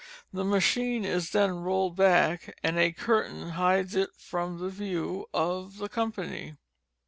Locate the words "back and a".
1.95-2.91